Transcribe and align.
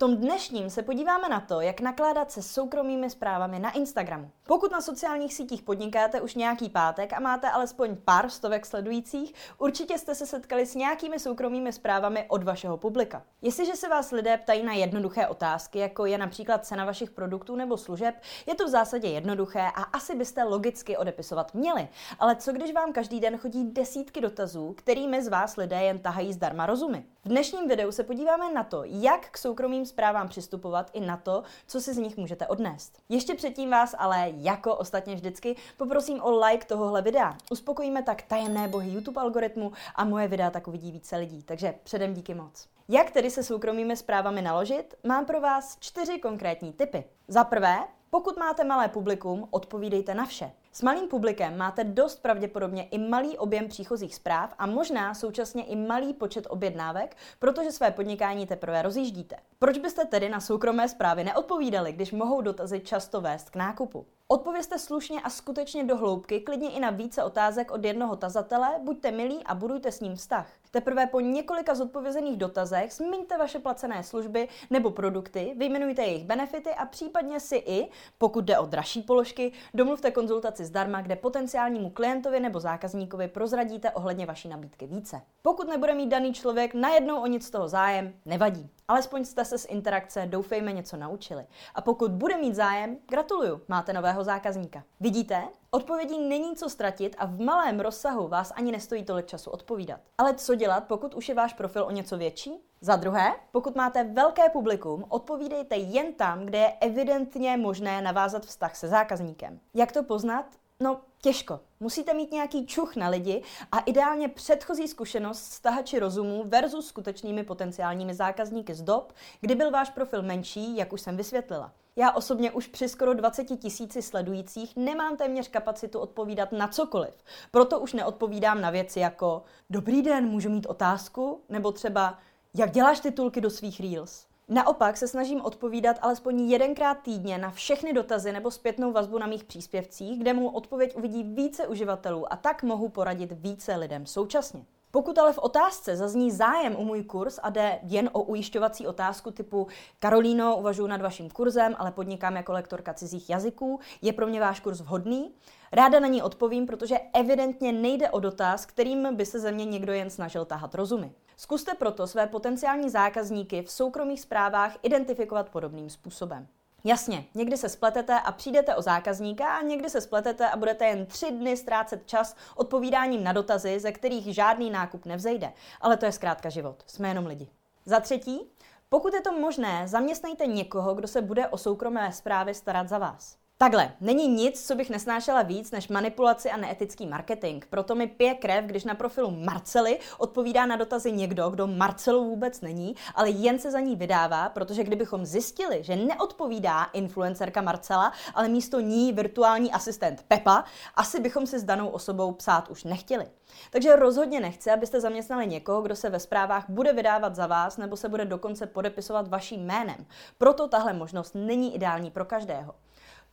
Tom 0.00 0.16
dnešním 0.16 0.70
se 0.70 0.82
podíváme 0.82 1.28
na 1.28 1.40
to, 1.40 1.60
jak 1.60 1.80
nakládat 1.80 2.32
se 2.32 2.42
soukromými 2.42 3.10
zprávami 3.10 3.58
na 3.58 3.70
Instagramu. 3.70 4.30
Pokud 4.46 4.72
na 4.72 4.80
sociálních 4.80 5.34
sítích 5.34 5.62
podnikáte 5.62 6.20
už 6.20 6.34
nějaký 6.34 6.68
pátek 6.68 7.12
a 7.12 7.20
máte 7.20 7.50
alespoň 7.50 7.96
pár 7.96 8.30
stovek 8.30 8.66
sledujících, 8.66 9.34
určitě 9.58 9.98
jste 9.98 10.14
se 10.14 10.26
setkali 10.26 10.66
s 10.66 10.74
nějakými 10.74 11.18
soukromými 11.18 11.72
zprávami 11.72 12.24
od 12.28 12.42
vašeho 12.42 12.76
publika. 12.76 13.22
Jestliže 13.42 13.76
se 13.76 13.88
vás 13.88 14.10
lidé 14.10 14.36
ptají 14.36 14.62
na 14.62 14.72
jednoduché 14.72 15.26
otázky, 15.26 15.78
jako 15.78 16.06
je 16.06 16.18
například 16.18 16.66
cena 16.66 16.84
vašich 16.84 17.10
produktů 17.10 17.56
nebo 17.56 17.76
služeb, 17.76 18.14
je 18.46 18.54
to 18.54 18.64
v 18.64 18.68
zásadě 18.68 19.08
jednoduché 19.08 19.62
a 19.62 19.82
asi 19.82 20.14
byste 20.14 20.44
logicky 20.44 20.96
odepisovat 20.96 21.54
měli. 21.54 21.88
Ale 22.18 22.36
co 22.36 22.52
když 22.52 22.72
vám 22.72 22.92
každý 22.92 23.20
den 23.20 23.38
chodí 23.38 23.64
desítky 23.64 24.20
dotazů, 24.20 24.72
kterými 24.72 25.22
z 25.22 25.28
vás 25.28 25.56
lidé 25.56 25.82
jen 25.82 25.98
tahají 25.98 26.32
zdarma 26.32 26.66
rozumy? 26.66 27.04
V 27.24 27.28
dnešním 27.28 27.68
videu 27.68 27.92
se 27.92 28.04
podíváme 28.04 28.52
na 28.52 28.64
to, 28.64 28.82
jak 28.84 29.30
k 29.30 29.38
soukromým 29.38 29.86
zprávám 29.90 30.28
přistupovat 30.28 30.90
i 30.92 31.00
na 31.00 31.16
to, 31.16 31.42
co 31.66 31.80
si 31.80 31.94
z 31.94 31.98
nich 31.98 32.16
můžete 32.16 32.46
odnést. 32.46 32.98
Ještě 33.08 33.34
předtím 33.34 33.70
vás 33.70 33.94
ale, 33.98 34.32
jako 34.36 34.76
ostatně 34.76 35.14
vždycky, 35.14 35.56
poprosím 35.76 36.22
o 36.22 36.30
like 36.30 36.66
tohohle 36.66 37.02
videa. 37.02 37.36
Uspokojíme 37.50 38.02
tak 38.02 38.22
tajemné 38.22 38.68
bohy 38.68 38.90
YouTube 38.90 39.20
algoritmu 39.20 39.72
a 39.94 40.04
moje 40.04 40.28
videa 40.28 40.50
tak 40.50 40.68
uvidí 40.68 40.92
více 40.92 41.16
lidí, 41.16 41.42
takže 41.42 41.74
předem 41.82 42.14
díky 42.14 42.34
moc. 42.34 42.68
Jak 42.88 43.10
tedy 43.10 43.30
se 43.30 43.42
soukromými 43.42 43.96
zprávami 43.96 44.42
naložit? 44.42 44.94
Mám 45.04 45.26
pro 45.26 45.40
vás 45.40 45.76
čtyři 45.80 46.18
konkrétní 46.18 46.72
typy. 46.72 47.04
Za 47.28 47.44
prvé, 47.44 47.78
pokud 48.10 48.38
máte 48.38 48.64
malé 48.64 48.88
publikum, 48.88 49.48
odpovídejte 49.50 50.14
na 50.14 50.26
vše. 50.26 50.52
S 50.72 50.82
malým 50.82 51.08
publikem 51.08 51.58
máte 51.58 51.84
dost 51.84 52.22
pravděpodobně 52.22 52.84
i 52.84 52.98
malý 52.98 53.38
objem 53.38 53.68
příchozích 53.68 54.14
zpráv 54.14 54.54
a 54.58 54.66
možná 54.66 55.14
současně 55.14 55.64
i 55.64 55.76
malý 55.76 56.14
počet 56.14 56.46
objednávek, 56.50 57.16
protože 57.38 57.72
své 57.72 57.90
podnikání 57.90 58.46
teprve 58.46 58.82
rozjíždíte. 58.82 59.36
Proč 59.58 59.78
byste 59.78 60.04
tedy 60.04 60.28
na 60.28 60.40
soukromé 60.40 60.88
zprávy 60.88 61.24
neodpovídali, 61.24 61.92
když 61.92 62.12
mohou 62.12 62.40
dotazy 62.40 62.80
často 62.80 63.20
vést 63.20 63.50
k 63.50 63.56
nákupu? 63.56 64.06
Odpovězte 64.28 64.78
slušně 64.78 65.20
a 65.20 65.30
skutečně 65.30 65.84
do 65.84 65.96
hloubky, 65.96 66.40
klidně 66.40 66.70
i 66.70 66.80
na 66.80 66.90
více 66.90 67.24
otázek 67.24 67.70
od 67.70 67.84
jednoho 67.84 68.16
tazatele, 68.16 68.68
buďte 68.82 69.10
milí 69.10 69.44
a 69.44 69.54
budujte 69.54 69.92
s 69.92 70.00
ním 70.00 70.16
vztah. 70.16 70.46
Teprve 70.70 71.06
po 71.06 71.20
několika 71.20 71.74
zodpovězených 71.74 72.36
dotazech 72.36 72.92
zmiňte 72.92 73.38
vaše 73.38 73.58
placené 73.58 74.02
služby 74.02 74.48
nebo 74.70 74.90
produkty, 74.90 75.54
vyjmenujte 75.56 76.02
jejich 76.02 76.24
benefity 76.24 76.70
a 76.70 76.86
případně 76.86 77.40
si 77.40 77.56
i, 77.56 77.88
pokud 78.18 78.44
jde 78.44 78.58
o 78.58 78.66
dražší 78.66 79.02
položky, 79.02 79.52
domluvte 79.74 80.10
konzultaci 80.10 80.64
zdarma, 80.64 81.00
kde 81.00 81.16
potenciálnímu 81.16 81.90
klientovi 81.90 82.40
nebo 82.40 82.60
zákazníkovi 82.60 83.28
prozradíte 83.28 83.90
ohledně 83.90 84.26
vaší 84.26 84.48
nabídky 84.48 84.86
více. 84.86 85.20
Pokud 85.42 85.68
nebude 85.68 85.94
mít 85.94 86.08
daný 86.08 86.32
člověk 86.32 86.74
najednou 86.74 87.20
o 87.22 87.26
nic 87.26 87.46
z 87.46 87.50
toho 87.50 87.68
zájem, 87.68 88.14
nevadí. 88.24 88.70
Alespoň 88.90 89.24
jste 89.24 89.44
se 89.44 89.58
z 89.58 89.64
interakce, 89.64 90.26
doufejme, 90.26 90.72
něco 90.72 90.96
naučili. 90.96 91.46
A 91.74 91.80
pokud 91.80 92.10
bude 92.10 92.36
mít 92.36 92.54
zájem, 92.54 92.96
gratuluju, 93.08 93.60
máte 93.68 93.92
nového 93.92 94.24
zákazníka. 94.24 94.84
Vidíte? 95.00 95.42
Odpovědí 95.70 96.18
není 96.18 96.56
co 96.56 96.70
ztratit 96.70 97.16
a 97.18 97.26
v 97.26 97.40
malém 97.40 97.80
rozsahu 97.80 98.28
vás 98.28 98.52
ani 98.56 98.72
nestojí 98.72 99.04
tolik 99.04 99.26
času 99.26 99.50
odpovídat. 99.50 100.00
Ale 100.18 100.34
co 100.34 100.54
dělat, 100.54 100.84
pokud 100.84 101.14
už 101.14 101.28
je 101.28 101.34
váš 101.34 101.52
profil 101.52 101.84
o 101.84 101.90
něco 101.90 102.18
větší? 102.18 102.52
Za 102.80 102.96
druhé, 102.96 103.34
pokud 103.52 103.76
máte 103.76 104.04
velké 104.04 104.48
publikum, 104.48 105.04
odpovídejte 105.08 105.76
jen 105.76 106.14
tam, 106.14 106.46
kde 106.46 106.58
je 106.58 106.72
evidentně 106.80 107.56
možné 107.56 108.02
navázat 108.02 108.46
vztah 108.46 108.76
se 108.76 108.88
zákazníkem. 108.88 109.60
Jak 109.74 109.92
to 109.92 110.02
poznat? 110.02 110.59
No, 110.82 111.00
těžko. 111.22 111.60
Musíte 111.80 112.14
mít 112.14 112.32
nějaký 112.32 112.66
čuch 112.66 112.96
na 112.96 113.08
lidi 113.08 113.42
a 113.72 113.78
ideálně 113.78 114.28
předchozí 114.28 114.88
zkušenost 114.88 115.42
s 115.42 115.60
tahači 115.60 115.98
rozumu 115.98 116.44
versus 116.46 116.86
skutečnými 116.88 117.44
potenciálními 117.44 118.14
zákazníky 118.14 118.74
z 118.74 118.82
dob, 118.82 119.12
kdy 119.40 119.54
byl 119.54 119.70
váš 119.70 119.90
profil 119.90 120.22
menší, 120.22 120.76
jak 120.76 120.92
už 120.92 121.00
jsem 121.00 121.16
vysvětlila. 121.16 121.72
Já 121.96 122.12
osobně 122.12 122.50
už 122.50 122.66
při 122.66 122.88
skoro 122.88 123.14
20 123.14 123.44
tisíci 123.44 124.02
sledujících 124.02 124.76
nemám 124.76 125.16
téměř 125.16 125.48
kapacitu 125.48 125.98
odpovídat 125.98 126.52
na 126.52 126.68
cokoliv. 126.68 127.14
Proto 127.50 127.80
už 127.80 127.92
neodpovídám 127.92 128.60
na 128.60 128.70
věci 128.70 129.00
jako 129.00 129.42
Dobrý 129.70 130.02
den, 130.02 130.26
můžu 130.26 130.50
mít 130.50 130.66
otázku? 130.66 131.40
Nebo 131.48 131.72
třeba 131.72 132.18
Jak 132.54 132.70
děláš 132.70 133.00
titulky 133.00 133.40
do 133.40 133.50
svých 133.50 133.80
reels? 133.80 134.29
Naopak 134.52 134.96
se 134.96 135.08
snažím 135.08 135.40
odpovídat 135.40 135.96
alespoň 136.02 136.40
jedenkrát 136.40 136.94
týdně 136.94 137.38
na 137.38 137.50
všechny 137.50 137.92
dotazy 137.92 138.32
nebo 138.32 138.50
zpětnou 138.50 138.92
vazbu 138.92 139.18
na 139.18 139.26
mých 139.26 139.44
příspěvcích, 139.44 140.18
kde 140.18 140.32
mu 140.32 140.50
odpověď 140.50 140.96
uvidí 140.96 141.22
více 141.22 141.66
uživatelů 141.66 142.32
a 142.32 142.36
tak 142.36 142.62
mohu 142.62 142.88
poradit 142.88 143.32
více 143.32 143.76
lidem 143.76 144.06
současně. 144.06 144.64
Pokud 144.90 145.18
ale 145.18 145.32
v 145.32 145.38
otázce 145.38 145.96
zazní 145.96 146.30
zájem 146.30 146.76
o 146.76 146.84
můj 146.84 147.04
kurz 147.04 147.38
a 147.42 147.50
jde 147.50 147.78
jen 147.82 148.10
o 148.12 148.22
ujišťovací 148.22 148.86
otázku 148.86 149.30
typu 149.30 149.66
Karolíno, 149.98 150.56
uvažuji 150.56 150.86
nad 150.86 151.02
vaším 151.02 151.30
kurzem, 151.30 151.74
ale 151.78 151.92
podnikám 151.92 152.36
jako 152.36 152.52
lektorka 152.52 152.94
cizích 152.94 153.30
jazyků, 153.30 153.80
je 154.02 154.12
pro 154.12 154.26
mě 154.26 154.40
váš 154.40 154.60
kurz 154.60 154.80
vhodný? 154.80 155.30
Ráda 155.72 156.00
na 156.00 156.08
ní 156.08 156.22
odpovím, 156.22 156.66
protože 156.66 156.98
evidentně 157.12 157.72
nejde 157.72 158.10
o 158.10 158.20
dotaz, 158.20 158.66
kterým 158.66 159.16
by 159.16 159.26
se 159.26 159.40
ze 159.40 159.52
mě 159.52 159.64
někdo 159.64 159.92
jen 159.92 160.10
snažil 160.10 160.44
tahat 160.44 160.74
rozumy. 160.74 161.12
Zkuste 161.40 161.74
proto 161.74 162.06
své 162.06 162.26
potenciální 162.26 162.90
zákazníky 162.90 163.62
v 163.62 163.70
soukromých 163.70 164.20
zprávách 164.20 164.76
identifikovat 164.82 165.48
podobným 165.48 165.90
způsobem. 165.90 166.48
Jasně, 166.84 167.24
někdy 167.34 167.56
se 167.56 167.68
spletete 167.68 168.20
a 168.20 168.32
přijdete 168.32 168.74
o 168.74 168.82
zákazníka 168.82 169.56
a 169.56 169.62
někdy 169.62 169.90
se 169.90 170.00
spletete 170.00 170.50
a 170.50 170.56
budete 170.56 170.84
jen 170.84 171.06
tři 171.06 171.30
dny 171.30 171.56
ztrácet 171.56 172.06
čas 172.06 172.36
odpovídáním 172.56 173.24
na 173.24 173.32
dotazy, 173.32 173.80
ze 173.80 173.92
kterých 173.92 174.34
žádný 174.34 174.70
nákup 174.70 175.06
nevzejde. 175.06 175.52
Ale 175.80 175.96
to 175.96 176.06
je 176.06 176.12
zkrátka 176.12 176.48
život. 176.48 176.82
Jsme 176.86 177.08
jenom 177.08 177.26
lidi. 177.26 177.48
Za 177.84 178.00
třetí, 178.00 178.50
pokud 178.88 179.14
je 179.14 179.20
to 179.20 179.32
možné, 179.32 179.88
zaměstnejte 179.88 180.46
někoho, 180.46 180.94
kdo 180.94 181.08
se 181.08 181.22
bude 181.22 181.48
o 181.48 181.58
soukromé 181.58 182.12
zprávy 182.12 182.54
starat 182.54 182.88
za 182.88 182.98
vás. 182.98 183.39
Takhle, 183.62 183.92
není 184.00 184.28
nic, 184.28 184.66
co 184.66 184.74
bych 184.74 184.90
nesnášela 184.90 185.42
víc 185.42 185.70
než 185.70 185.88
manipulaci 185.88 186.50
a 186.50 186.56
neetický 186.56 187.06
marketing. 187.06 187.64
Proto 187.70 187.94
mi 187.94 188.06
pije 188.06 188.34
krev, 188.34 188.64
když 188.64 188.84
na 188.84 188.94
profilu 188.94 189.30
Marcely 189.30 189.98
odpovídá 190.18 190.66
na 190.66 190.76
dotazy 190.76 191.12
někdo, 191.12 191.50
kdo 191.50 191.66
Marcelu 191.66 192.24
vůbec 192.24 192.60
není, 192.60 192.94
ale 193.14 193.30
jen 193.30 193.58
se 193.58 193.70
za 193.70 193.80
ní 193.80 193.96
vydává, 193.96 194.48
protože 194.48 194.84
kdybychom 194.84 195.26
zjistili, 195.26 195.84
že 195.84 195.96
neodpovídá 195.96 196.84
influencerka 196.84 197.62
Marcela, 197.62 198.12
ale 198.34 198.48
místo 198.48 198.80
ní 198.80 199.12
virtuální 199.12 199.72
asistent 199.72 200.24
Pepa, 200.28 200.64
asi 200.94 201.20
bychom 201.20 201.46
si 201.46 201.58
s 201.58 201.64
danou 201.64 201.88
osobou 201.88 202.32
psát 202.32 202.68
už 202.68 202.84
nechtěli. 202.84 203.26
Takže 203.70 203.96
rozhodně 203.96 204.40
nechci, 204.40 204.70
abyste 204.70 205.00
zaměstnali 205.00 205.46
někoho, 205.46 205.82
kdo 205.82 205.96
se 205.96 206.10
ve 206.10 206.20
zprávách 206.20 206.64
bude 206.68 206.92
vydávat 206.92 207.34
za 207.34 207.46
vás 207.46 207.76
nebo 207.76 207.96
se 207.96 208.08
bude 208.08 208.24
dokonce 208.24 208.66
podepisovat 208.66 209.28
vaším 209.28 209.60
jménem. 209.60 210.06
Proto 210.38 210.68
tahle 210.68 210.92
možnost 210.92 211.34
není 211.34 211.74
ideální 211.74 212.10
pro 212.10 212.24
každého. 212.24 212.74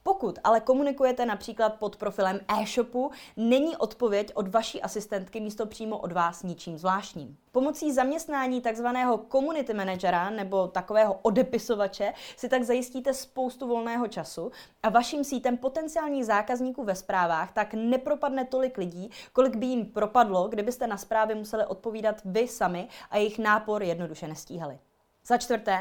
Pokud 0.07 0.39
ale 0.43 0.59
komunikujete 0.59 1.25
například 1.25 1.79
pod 1.79 1.95
profilem 1.95 2.39
e-shopu, 2.61 3.11
není 3.37 3.77
odpověď 3.77 4.31
od 4.33 4.47
vaší 4.47 4.81
asistentky 4.81 5.39
místo 5.39 5.65
přímo 5.65 5.97
od 5.97 6.11
vás 6.11 6.43
ničím 6.43 6.77
zvláštním. 6.77 7.37
Pomocí 7.51 7.93
zaměstnání 7.93 8.61
takzvaného 8.61 9.25
community 9.31 9.73
managera 9.73 10.29
nebo 10.29 10.67
takového 10.67 11.19
odepisovače 11.21 12.13
si 12.37 12.49
tak 12.49 12.63
zajistíte 12.63 13.13
spoustu 13.13 13.67
volného 13.67 14.07
času 14.07 14.51
a 14.83 14.89
vaším 14.89 15.23
sítem 15.23 15.57
potenciálních 15.57 16.25
zákazníků 16.25 16.83
ve 16.83 16.95
zprávách 16.95 17.53
tak 17.53 17.73
nepropadne 17.73 18.45
tolik 18.45 18.77
lidí, 18.77 19.11
kolik 19.33 19.55
by 19.55 19.65
jim 19.65 19.85
propadlo, 19.85 20.47
kdybyste 20.47 20.87
na 20.87 20.97
zprávy 20.97 21.35
museli 21.35 21.65
odpovídat 21.65 22.21
vy 22.25 22.47
sami 22.47 22.87
a 23.09 23.17
jejich 23.17 23.39
nápor 23.39 23.83
jednoduše 23.83 24.27
nestíhali. 24.27 24.79
Za 25.25 25.37
čtvrté, 25.37 25.79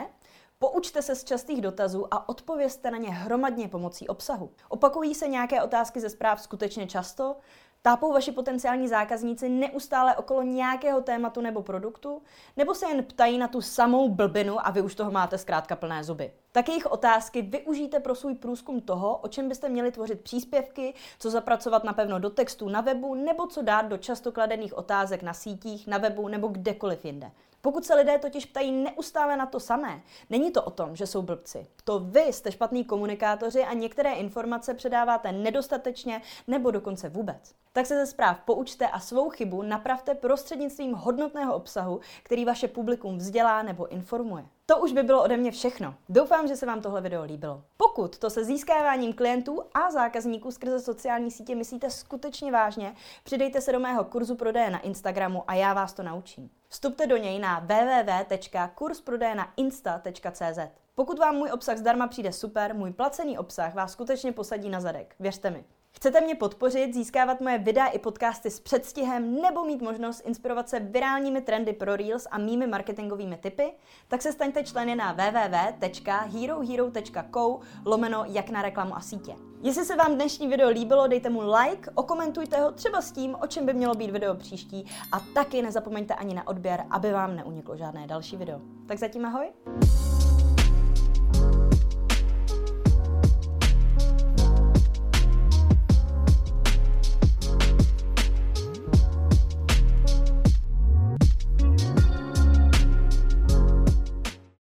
Poučte 0.59 1.03
se 1.03 1.15
z 1.15 1.25
častých 1.25 1.61
dotazů 1.61 2.15
a 2.15 2.29
odpovězte 2.29 2.91
na 2.91 2.99
ně 2.99 3.11
hromadně 3.11 3.69
pomocí 3.69 4.09
obsahu. 4.09 4.51
Opakují 4.69 5.15
se 5.15 5.29
nějaké 5.29 5.63
otázky 5.63 6.01
ze 6.01 6.11
zpráv 6.11 6.43
skutečně 6.43 6.87
často? 6.87 7.37
Tápou 7.83 8.13
vaši 8.13 8.33
potenciální 8.33 8.89
zákazníci 8.89 9.49
neustále 9.49 10.17
okolo 10.17 10.43
nějakého 10.43 11.01
tématu 11.01 11.41
nebo 11.41 11.63
produktu? 11.63 12.23
Nebo 12.57 12.75
se 12.75 12.89
jen 12.89 13.05
ptají 13.05 13.39
na 13.39 13.49
tu 13.49 13.61
samou 13.61 14.09
blbinu 14.09 14.67
a 14.67 14.71
vy 14.71 14.83
už 14.83 14.95
toho 14.95 15.11
máte 15.11 15.39
zkrátka 15.39 15.77
plné 15.77 16.05
zuby? 16.05 16.33
Tak 16.53 16.69
jejich 16.69 16.87
otázky 16.87 17.43
využijte 17.43 18.01
pro 18.01 18.15
svůj 18.15 18.35
průzkum 18.35 18.81
toho, 18.81 19.17
o 19.17 19.29
čem 19.29 19.49
byste 19.49 19.69
měli 19.69 19.93
tvořit 19.93 20.21
příspěvky, 20.21 20.95
co 21.19 21.31
zapracovat 21.31 21.85
napevno 21.85 22.19
do 22.19 22.31
textů 22.31 22.69
na 22.69 22.81
webu, 22.81 23.15
nebo 23.15 23.47
co 23.47 23.63
dát 23.63 23.83
do 23.83 23.99
často 23.99 24.33
kladených 24.33 24.79
otázek 24.79 25.23
na 25.23 25.35
sítích, 25.35 25.87
na 25.87 25.99
webu 25.99 26.29
nebo 26.29 26.49
kdekoliv 26.49 27.05
jinde. 27.05 27.31
Pokud 27.61 27.85
se 27.85 27.95
lidé 27.95 28.19
totiž 28.19 28.47
ptají 28.47 28.73
neustále 28.73 29.37
na 29.37 29.47
to 29.47 29.61
samé, 29.61 30.03
není 30.31 30.51
to 30.51 30.63
o 30.63 30.71
tom, 30.71 30.97
že 30.97 31.07
jsou 31.07 31.23
blbci. 31.23 31.67
To 31.85 31.99
vy 31.99 32.21
jste 32.21 32.53
špatný 32.53 32.85
komunikátoři 32.85 33.65
a 33.65 33.73
některé 33.73 34.13
informace 34.13 34.75
předáváte 34.75 35.33
nedostatečně 35.33 36.23
nebo 36.47 36.71
dokonce 36.71 37.09
vůbec. 37.09 37.55
Tak 37.77 37.87
se 37.87 37.95
ze 37.95 38.07
zpráv 38.07 38.41
poučte 38.41 38.89
a 38.89 39.01
svou 39.01 39.31
chybu 39.31 39.63
napravte 39.63 40.15
prostřednictvím 40.15 40.95
hodnotného 40.95 41.55
obsahu, 41.55 42.01
který 42.23 42.45
vaše 42.45 42.69
publikum 42.69 43.19
vzdělá 43.19 43.63
nebo 43.63 43.89
informuje. 43.89 44.45
To 44.67 44.79
už 44.79 44.93
by 44.93 45.03
bylo 45.03 45.23
ode 45.23 45.37
mě 45.37 45.51
všechno. 45.51 45.95
Doufám, 46.09 46.49
že 46.49 46.57
se 46.57 46.67
vám 46.67 46.81
tohle 46.81 47.01
video 47.01 47.25
líbilo. 47.25 47.63
Pokud 47.77 48.19
to 48.19 48.31
se 48.31 48.45
získáváním 48.45 49.13
klientů 49.13 49.63
a 49.75 49.91
zákazníků 49.91 50.51
skrze 50.51 50.81
sociální 50.81 51.31
sítě 51.31 51.55
myslíte 51.55 51.91
skutečně 51.91 52.53
vážně, 52.53 52.95
přidejte 53.25 53.61
se 53.61 53.73
do 53.73 53.81
mého 53.81 54.05
kurzu 54.05 54.35
prodeje 54.35 54.71
na 54.71 54.79
Instagramu 54.79 55.45
a 55.47 55.55
já 55.55 55.75
vás 55.75 55.93
to 55.93 56.03
naučím. 56.03 56.51
Vstupte 56.69 57.07
do 57.07 57.17
něj 57.17 57.39
na 57.39 57.61
www.kursprodejnainsta.cz. 57.61 60.59
Pokud 60.95 61.19
vám 61.19 61.37
můj 61.37 61.51
obsah 61.53 61.79
zdarma 61.79 62.07
přijde 62.07 62.33
super, 62.33 62.75
můj 62.75 62.93
placený 62.93 63.39
obsah 63.39 63.75
vás 63.75 63.93
skutečně 63.93 64.33
posadí 64.33 64.69
na 64.69 64.81
zadek. 64.81 65.15
Věřte 65.21 65.51
mi. 65.51 65.65
Chcete 65.97 66.21
mě 66.21 66.35
podpořit, 66.35 66.95
získávat 66.95 67.41
moje 67.41 67.59
videa 67.59 67.87
i 67.87 67.99
podcasty 67.99 68.51
s 68.51 68.61
předstihem 68.61 69.43
nebo 69.43 69.65
mít 69.65 69.83
možnost 69.83 70.23
inspirovat 70.27 70.69
se 70.69 70.81
virálními 70.81 71.41
trendy 71.41 71.73
pro 71.73 71.97
Reels 71.97 72.27
a 72.31 72.39
mými 72.39 72.67
marketingovými 72.67 73.37
tipy? 73.37 73.73
Tak 74.09 74.23
se 74.23 74.33
staňte 74.33 74.65
členy 74.65 74.97
na 74.97 75.13
www.herohero.co 75.13 77.61
lomeno 77.85 78.25
jak 78.27 78.51
na 78.51 78.63
reklamu 78.63 78.97
a 78.97 79.01
sítě. 79.01 79.35
Jestli 79.63 79.85
se 79.85 79.97
vám 79.97 80.15
dnešní 80.15 80.49
video 80.49 80.69
líbilo, 80.69 81.07
dejte 81.07 81.31
mu 81.31 81.41
like, 81.41 81.91
okomentujte 81.95 82.61
ho 82.61 82.73
třeba 82.73 83.01
s 83.01 83.13
tím, 83.13 83.37
o 83.41 83.47
čem 83.47 83.67
by 83.67 83.75
mělo 83.75 83.95
být 83.95 84.11
video 84.11 84.35
příští 84.35 84.87
a 85.13 85.21
taky 85.35 85.63
nezapomeňte 85.63 86.15
ani 86.15 86.35
na 86.35 86.47
odběr, 86.47 86.85
aby 86.91 87.13
vám 87.13 87.37
neuniklo 87.37 87.77
žádné 87.77 88.07
další 88.07 88.37
video. 88.37 88.61
Tak 88.87 88.99
zatím 88.99 89.27
ahoj! 89.27 89.47